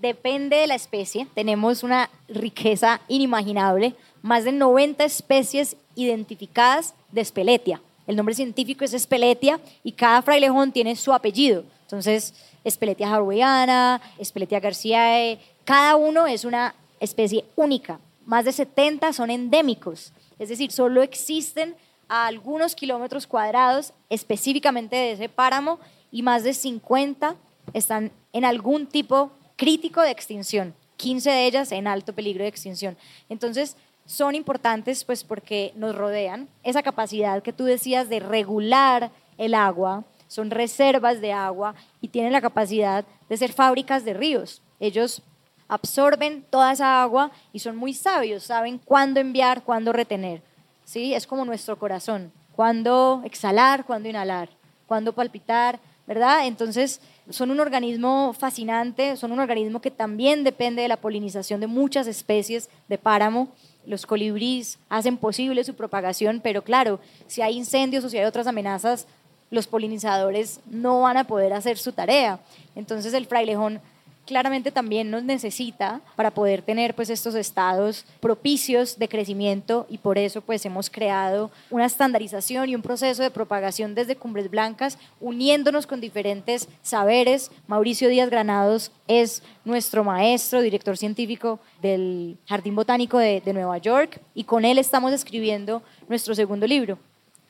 [0.00, 1.26] depende de la especie.
[1.34, 7.80] Tenemos una riqueza inimaginable, más de 90 especies identificadas de espeletia.
[8.06, 11.64] El nombre científico es Espeletia y cada frailejón tiene su apellido.
[11.82, 18.00] Entonces, Espeletia hawaiana, Espeletia garciae, cada uno es una especie única.
[18.26, 21.74] Más de 70 son endémicos, es decir, solo existen
[22.08, 25.78] a algunos kilómetros cuadrados específicamente de ese páramo
[26.10, 27.36] y más de 50
[27.72, 32.96] están en algún tipo crítico de extinción, 15 de ellas en alto peligro de extinción.
[33.28, 36.48] Entonces, son importantes pues porque nos rodean.
[36.62, 42.32] Esa capacidad que tú decías de regular el agua, son reservas de agua y tienen
[42.32, 44.62] la capacidad de ser fábricas de ríos.
[44.80, 45.22] Ellos
[45.68, 50.42] absorben toda esa agua y son muy sabios, saben cuándo enviar, cuándo retener.
[50.84, 51.14] ¿sí?
[51.14, 54.48] Es como nuestro corazón, cuándo exhalar, cuándo inhalar,
[54.86, 56.46] cuándo palpitar, ¿verdad?
[56.46, 61.66] Entonces, son un organismo fascinante, son un organismo que también depende de la polinización de
[61.66, 63.48] muchas especies de páramo.
[63.86, 68.46] Los colibríes hacen posible su propagación, pero claro, si hay incendios o si hay otras
[68.46, 69.06] amenazas,
[69.50, 72.40] los polinizadores no van a poder hacer su tarea.
[72.74, 73.80] Entonces el frailejón
[74.26, 80.18] claramente también nos necesita para poder tener pues estos estados propicios de crecimiento y por
[80.18, 85.86] eso pues hemos creado una estandarización y un proceso de propagación desde Cumbres Blancas uniéndonos
[85.86, 87.50] con diferentes saberes.
[87.66, 94.20] Mauricio Díaz Granados es nuestro maestro, director científico del Jardín Botánico de, de Nueva York
[94.34, 96.98] y con él estamos escribiendo nuestro segundo libro,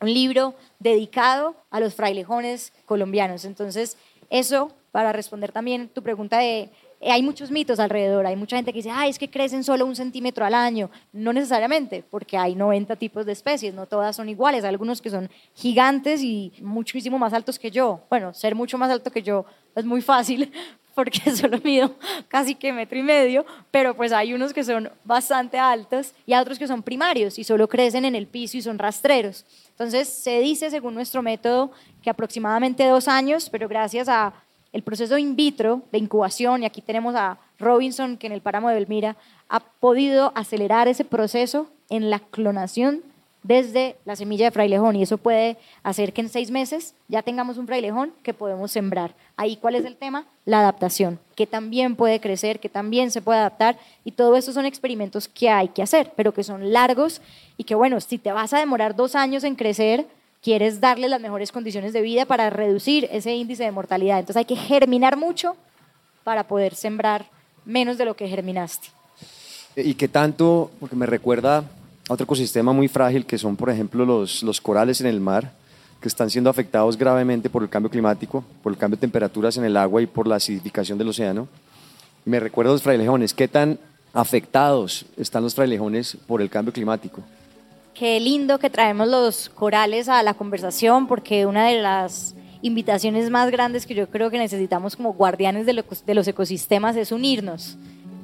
[0.00, 3.44] un libro dedicado a los frailejones colombianos.
[3.44, 3.96] Entonces,
[4.30, 8.72] eso para responder también tu pregunta de, eh, hay muchos mitos alrededor, hay mucha gente
[8.72, 10.88] que dice, ay, es que crecen solo un centímetro al año.
[11.12, 15.10] No necesariamente, porque hay 90 tipos de especies, no todas son iguales, hay algunos que
[15.10, 18.02] son gigantes y muchísimo más altos que yo.
[18.08, 20.52] Bueno, ser mucho más alto que yo es muy fácil,
[20.94, 21.96] porque solo mido
[22.28, 26.58] casi que metro y medio, pero pues hay unos que son bastante altos y otros
[26.58, 29.44] que son primarios y solo crecen en el piso y son rastreros.
[29.70, 34.34] Entonces se dice, según nuestro método, que aproximadamente dos años, pero gracias a
[34.72, 38.68] el proceso in vitro de incubación, y aquí tenemos a Robinson, que en el páramo
[38.68, 39.16] de Belmira
[39.48, 43.02] ha podido acelerar ese proceso en la clonación
[43.42, 47.58] desde la semilla de frailejón y eso puede hacer que en seis meses ya tengamos
[47.58, 49.14] un frailejón que podemos sembrar.
[49.36, 50.26] Ahí, ¿cuál es el tema?
[50.44, 54.64] La adaptación, que también puede crecer, que también se puede adaptar y todo esto son
[54.64, 57.20] experimentos que hay que hacer, pero que son largos
[57.56, 60.06] y que bueno, si te vas a demorar dos años en crecer,
[60.42, 64.18] quieres darle las mejores condiciones de vida para reducir ese índice de mortalidad.
[64.18, 65.56] Entonces hay que germinar mucho
[66.24, 67.26] para poder sembrar
[67.64, 68.88] menos de lo que germinaste.
[69.76, 70.70] ¿Y qué tanto?
[70.80, 75.00] Porque me recuerda a otro ecosistema muy frágil que son, por ejemplo, los, los corales
[75.00, 75.52] en el mar,
[76.00, 79.64] que están siendo afectados gravemente por el cambio climático, por el cambio de temperaturas en
[79.64, 81.46] el agua y por la acidificación del océano.
[82.24, 83.32] Me recuerda a los frailejones.
[83.32, 83.78] ¿Qué tan
[84.12, 87.22] afectados están los frailejones por el cambio climático?
[87.94, 93.50] Qué lindo que traemos los corales a la conversación porque una de las invitaciones más
[93.50, 97.76] grandes que yo creo que necesitamos como guardianes de, los ecosistemas es unirnos.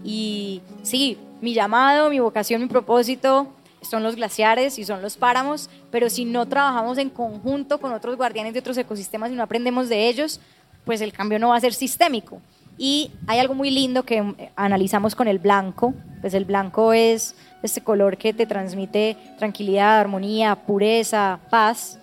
[0.04, 3.48] Y sí, mi llamado, mi vocación, mi propósito
[3.82, 8.16] son los glaciares y son los páramos, pero si no trabajamos en conjunto con otros
[8.16, 10.40] guardianes de otros ecosistemas y no aprendemos de ellos,
[10.86, 12.40] pues el cambio no va a ser sistémico.
[12.78, 17.80] Y hay algo muy lindo que analizamos con el blanco, pues el blanco es este
[17.80, 21.98] color que te transmite tranquilidad, armonía, pureza, paz.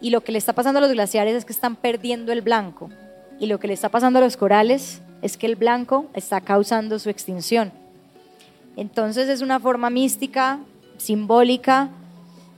[0.00, 2.90] Y lo que le está pasando a los glaciares es que están perdiendo el blanco.
[3.38, 6.98] Y lo que le está pasando a los corales es que el blanco está causando
[6.98, 7.72] su extinción.
[8.76, 10.58] Entonces es una forma mística,
[10.96, 11.90] simbólica,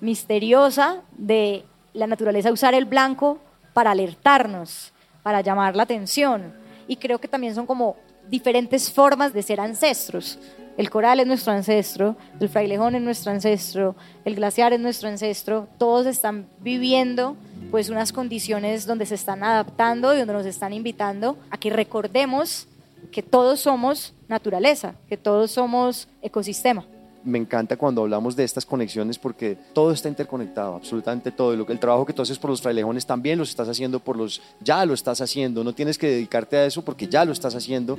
[0.01, 3.39] misteriosa de la naturaleza usar el blanco
[3.73, 6.53] para alertarnos, para llamar la atención.
[6.87, 7.97] Y creo que también son como
[8.29, 10.39] diferentes formas de ser ancestros.
[10.77, 15.69] El coral es nuestro ancestro, el frailejón es nuestro ancestro, el glaciar es nuestro ancestro.
[15.79, 17.37] Todos están viviendo
[17.71, 22.67] pues unas condiciones donde se están adaptando y donde nos están invitando a que recordemos
[23.13, 26.85] que todos somos naturaleza, que todos somos ecosistema
[27.25, 31.53] me encanta cuando hablamos de estas conexiones porque todo está interconectado, absolutamente todo.
[31.53, 34.85] El trabajo que tú haces por los frailejones también lo estás haciendo por los, ya
[34.85, 37.99] lo estás haciendo, no tienes que dedicarte a eso porque ya lo estás haciendo.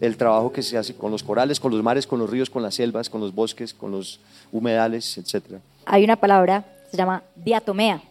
[0.00, 2.62] El trabajo que se hace con los corales, con los mares, con los ríos, con
[2.62, 4.20] las selvas, con los bosques, con los
[4.52, 5.60] humedales, etc.
[5.86, 8.02] Hay una palabra, se llama diatomea,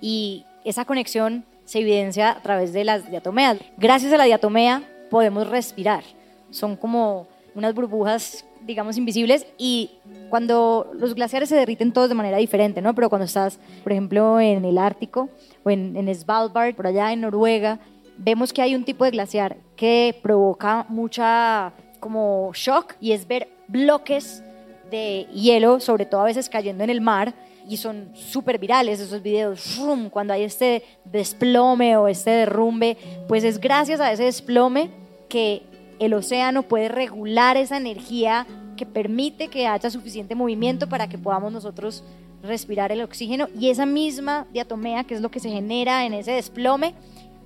[0.00, 3.58] y esa conexión se evidencia a través de las diatomeas.
[3.76, 6.04] Gracias a la diatomea podemos respirar.
[6.50, 9.90] Son como unas burbujas digamos, invisibles y
[10.28, 12.94] cuando los glaciares se derriten todos de manera diferente, ¿no?
[12.94, 15.28] Pero cuando estás, por ejemplo, en el Ártico
[15.64, 17.80] o en, en Svalbard, por allá en Noruega,
[18.16, 23.48] vemos que hay un tipo de glaciar que provoca mucha como shock y es ver
[23.68, 24.42] bloques
[24.90, 27.34] de hielo, sobre todo a veces cayendo en el mar,
[27.68, 32.96] y son súper virales esos videos, cuando hay este desplome o este derrumbe,
[33.28, 34.90] pues es gracias a ese desplome
[35.28, 35.62] que
[36.00, 41.52] el océano puede regular esa energía que permite que haya suficiente movimiento para que podamos
[41.52, 42.02] nosotros
[42.42, 46.32] respirar el oxígeno y esa misma diatomea, que es lo que se genera en ese
[46.32, 46.94] desplome,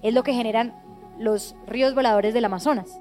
[0.02, 0.72] es lo que generan
[1.18, 3.00] los ríos voladores del Amazonas.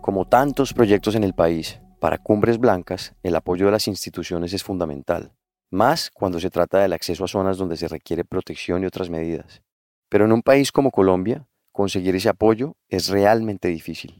[0.00, 4.62] Como tantos proyectos en el país, para Cumbres Blancas el apoyo de las instituciones es
[4.62, 5.32] fundamental,
[5.70, 9.60] más cuando se trata del acceso a zonas donde se requiere protección y otras medidas.
[10.08, 14.14] Pero en un país como Colombia, conseguir ese apoyo es realmente difícil.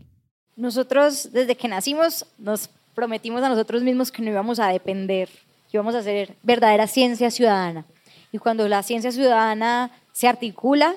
[0.57, 5.77] Nosotros desde que nacimos nos prometimos a nosotros mismos que no íbamos a depender, que
[5.77, 7.87] íbamos a hacer verdadera ciencia ciudadana.
[8.33, 10.95] Y cuando la ciencia ciudadana se articula,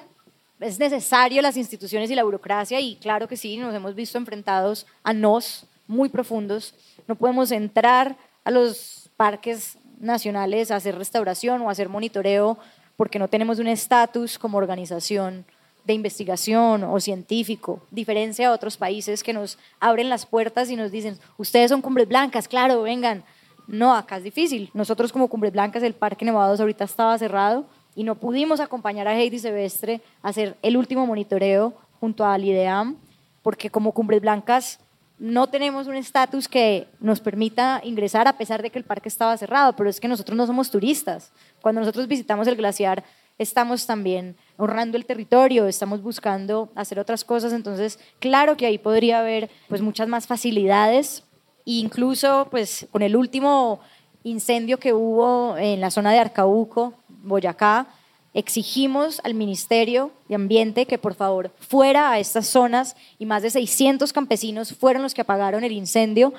[0.60, 4.88] es necesario las instituciones y la burocracia y claro que sí, nos hemos visto enfrentados
[5.04, 6.74] a nos muy profundos.
[7.08, 12.58] No podemos entrar a los parques nacionales a hacer restauración o a hacer monitoreo
[12.96, 15.46] porque no tenemos un estatus como organización
[15.86, 20.92] de investigación o científico, diferencia a otros países que nos abren las puertas y nos
[20.92, 23.24] dicen, ustedes son cumbres blancas, claro, vengan.
[23.68, 24.70] No, acá es difícil.
[24.74, 29.18] Nosotros como Cumbres Blancas, el Parque Nevados ahorita estaba cerrado y no pudimos acompañar a
[29.18, 32.98] Heidi Silvestre a hacer el último monitoreo junto a Lideam,
[33.42, 34.80] porque como Cumbres Blancas
[35.18, 39.38] no tenemos un estatus que nos permita ingresar a pesar de que el parque estaba
[39.38, 41.32] cerrado, pero es que nosotros no somos turistas.
[41.62, 43.04] Cuando nosotros visitamos el glaciar,
[43.38, 49.20] estamos también honrando el territorio, estamos buscando hacer otras cosas, entonces claro que ahí podría
[49.20, 51.24] haber pues muchas más facilidades,
[51.66, 53.80] incluso pues con el último
[54.24, 57.88] incendio que hubo en la zona de Arcauco, Boyacá,
[58.36, 63.50] exigimos al Ministerio de Ambiente que por favor fuera a estas zonas y más de
[63.50, 66.34] 600 campesinos fueron los que apagaron el incendio.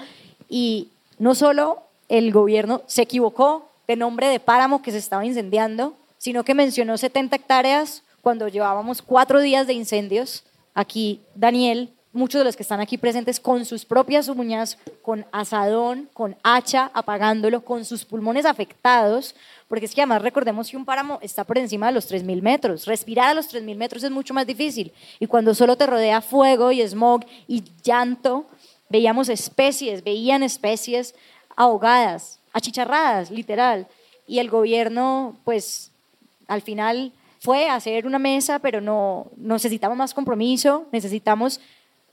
[0.49, 5.97] Y no solo el gobierno se equivocó de nombre de páramo que se estaba incendiando,
[6.19, 10.43] sino que mencionó 70 hectáreas cuando llevábamos cuatro días de incendios.
[10.75, 16.11] Aquí Daniel, muchos de los que están aquí presentes, con sus propias uñas, con asadón,
[16.13, 19.37] con hacha, apagándolo, con sus pulmones afectados,
[19.69, 22.87] porque es que además recordemos que un páramo está por encima de los 3.000 metros.
[22.87, 24.93] Respirar a los 3.000 metros es mucho más difícil.
[25.21, 28.47] Y cuando solo te rodea fuego y smog y llanto,
[28.89, 31.15] veíamos especies, veían especies
[31.55, 33.87] ahogadas, achicharradas, literal.
[34.27, 35.93] Y el gobierno, pues,
[36.49, 37.13] al final
[37.47, 41.61] fue hacer una mesa, pero no necesitamos más compromiso, necesitamos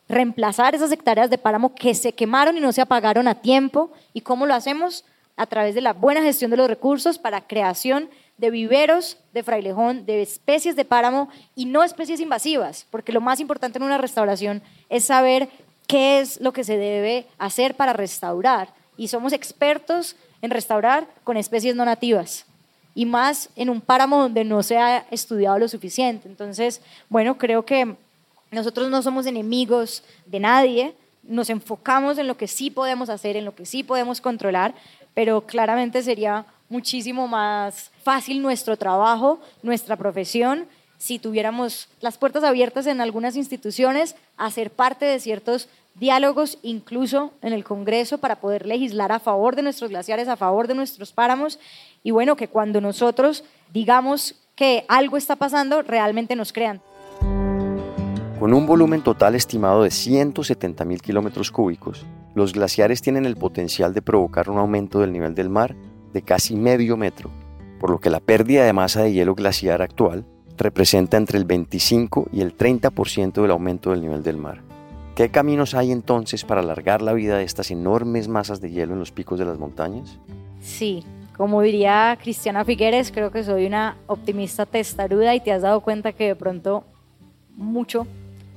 [0.08, 3.92] reemplazar esas hectáreas de páramo que se quemaron y no se apagaron a tiempo.
[4.14, 5.06] ¿Y cómo lo hacemos?
[5.36, 10.06] A través de la buena gestión de los recursos para creación de viveros de frailejón,
[10.06, 14.62] de especies de páramo y no especies invasivas, porque lo más importante en una restauración
[14.90, 15.50] es saber
[15.88, 18.72] qué es lo que se debe hacer para restaurar.
[18.98, 22.46] Y somos expertos en restaurar con especies no nativas
[22.96, 26.28] y más en un páramo donde no se ha estudiado lo suficiente.
[26.28, 27.96] Entonces, bueno, creo que
[28.52, 33.46] nosotros no somos enemigos de nadie, nos enfocamos en lo que sí podemos hacer, en
[33.46, 34.76] lo que sí podemos controlar,
[35.14, 42.88] pero claramente sería muchísimo más fácil nuestro trabajo, nuestra profesión, si tuviéramos las puertas abiertas
[42.88, 48.66] en algunas instituciones a ser parte de ciertos diálogos, incluso en el Congreso, para poder
[48.66, 51.60] legislar a favor de nuestros glaciares, a favor de nuestros páramos
[52.04, 56.82] y bueno, que cuando nosotros digamos que algo está pasando, realmente nos crean.
[58.40, 63.94] Con un volumen total estimado de 170 mil kilómetros cúbicos, los glaciares tienen el potencial
[63.94, 65.76] de provocar un aumento del nivel del mar
[66.12, 67.32] de casi medio metro,
[67.80, 70.26] por lo que la pérdida de masa de hielo glaciar actual
[70.58, 74.62] representa entre el 25 y el 30% del aumento del nivel del mar.
[75.16, 79.00] ¿Qué caminos hay entonces para alargar la vida de estas enormes masas de hielo en
[79.00, 80.20] los picos de las montañas?
[80.60, 81.04] Sí,
[81.38, 86.14] como diría Cristiana Figueres, creo que soy una optimista testaruda y te has dado cuenta
[86.14, 86.84] que de pronto
[87.56, 88.06] mucho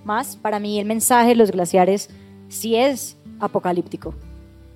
[0.05, 0.37] más.
[0.37, 2.11] Para mí el mensaje de los glaciares
[2.49, 4.15] sí es apocalíptico,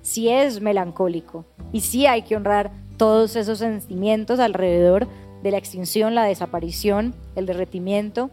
[0.01, 5.07] sí es melancólico y sí hay que honrar todos esos sentimientos alrededor
[5.43, 8.29] de la extinción, la desaparición, el derretimiento.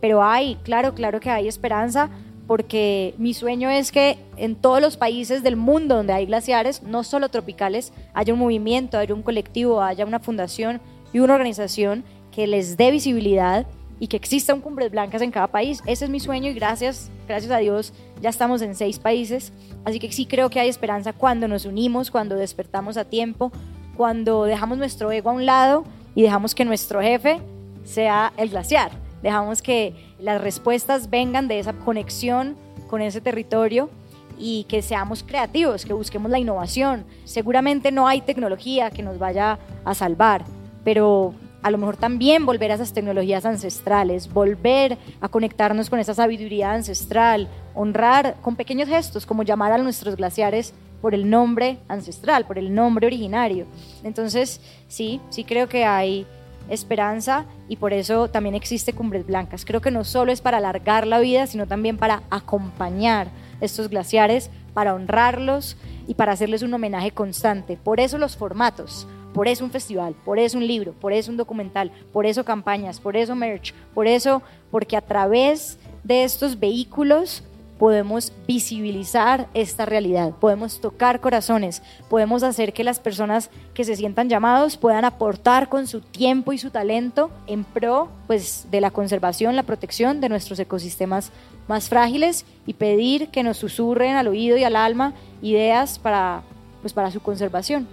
[0.00, 2.10] Pero hay, claro, claro que hay esperanza
[2.50, 7.04] porque mi sueño es que en todos los países del mundo donde hay glaciares, no
[7.04, 10.80] solo tropicales, haya un movimiento, haya un colectivo, haya una fundación
[11.12, 13.68] y una organización que les dé visibilidad
[14.00, 15.80] y que exista un Cumbres Blancas en cada país.
[15.86, 19.52] Ese es mi sueño y gracias, gracias a Dios ya estamos en seis países.
[19.84, 23.52] Así que sí creo que hay esperanza cuando nos unimos, cuando despertamos a tiempo,
[23.96, 25.84] cuando dejamos nuestro ego a un lado
[26.16, 27.40] y dejamos que nuestro jefe
[27.84, 28.90] sea el glaciar.
[29.22, 32.56] Dejamos que las respuestas vengan de esa conexión
[32.88, 33.90] con ese territorio
[34.38, 37.04] y que seamos creativos, que busquemos la innovación.
[37.24, 40.44] Seguramente no hay tecnología que nos vaya a salvar,
[40.82, 46.14] pero a lo mejor también volver a esas tecnologías ancestrales, volver a conectarnos con esa
[46.14, 52.46] sabiduría ancestral, honrar con pequeños gestos, como llamar a nuestros glaciares por el nombre ancestral,
[52.46, 53.66] por el nombre originario.
[54.04, 56.26] Entonces, sí, sí creo que hay
[56.68, 59.64] esperanza y por eso también existe Cumbres Blancas.
[59.64, 63.28] Creo que no solo es para alargar la vida, sino también para acompañar
[63.60, 67.76] estos glaciares, para honrarlos y para hacerles un homenaje constante.
[67.76, 71.36] Por eso los formatos, por eso un festival, por eso un libro, por eso un
[71.36, 77.44] documental, por eso campañas, por eso merch, por eso, porque a través de estos vehículos
[77.80, 84.28] podemos visibilizar esta realidad, podemos tocar corazones, podemos hacer que las personas que se sientan
[84.28, 89.56] llamados puedan aportar con su tiempo y su talento en pro pues, de la conservación,
[89.56, 91.32] la protección de nuestros ecosistemas
[91.68, 96.42] más frágiles y pedir que nos susurren al oído y al alma ideas para,
[96.82, 97.88] pues, para su conservación.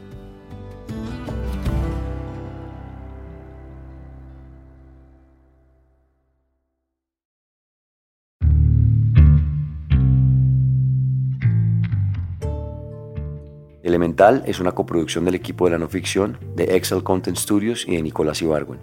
[13.88, 17.96] Elemental es una coproducción del equipo de la no ficción de Excel Content Studios y
[17.96, 18.82] de Nicolás Ibargüen.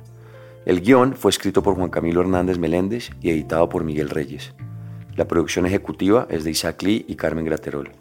[0.65, 4.55] El guion fue escrito por Juan Camilo Hernández Meléndez y editado por Miguel Reyes.
[5.15, 7.93] La producción ejecutiva es de Isaac Lee y Carmen Graterol.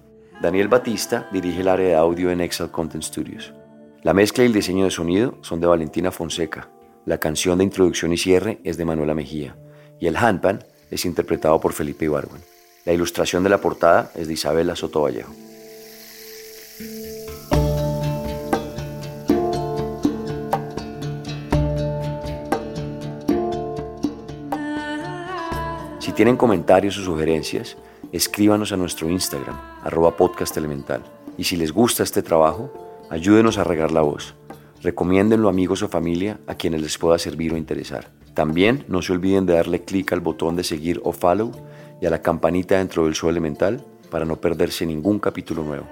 [0.41, 3.53] Daniel Batista dirige el área de audio en Excel Content Studios.
[4.01, 6.69] La mezcla y el diseño de sonido son de Valentina Fonseca.
[7.05, 9.57] La canción de introducción y cierre es de Manuela Mejía.
[9.99, 12.41] Y el handpan es interpretado por Felipe Ibargüen.
[12.85, 15.01] La ilustración de la portada es de Isabela Soto
[26.15, 27.75] Tienen comentarios o sugerencias,
[28.11, 30.55] escríbanos a nuestro Instagram, arroba podcast.
[31.39, 32.71] Y si les gusta este trabajo,
[33.09, 34.35] ayúdenos a regar la voz.
[34.83, 38.11] Recomiéndenlo amigos o familia a quienes les pueda servir o interesar.
[38.35, 41.51] También no se olviden de darle clic al botón de seguir o follow
[41.99, 45.87] y a la campanita dentro del show elemental para no perderse ningún capítulo nuevo.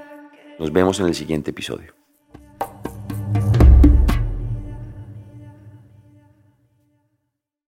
[0.60, 2.01] Nos vemos en el siguiente episodio.